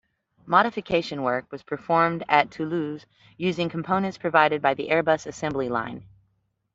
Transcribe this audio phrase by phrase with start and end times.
[0.47, 3.05] Modification work was performed at Toulouse
[3.37, 6.07] using components provided by the Airbus assembly line.